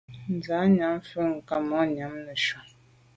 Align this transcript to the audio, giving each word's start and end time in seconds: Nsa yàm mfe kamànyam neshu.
Nsa 0.35 0.59
yàm 0.77 0.93
mfe 0.99 1.23
kamànyam 1.47 2.13
neshu. 2.25 2.57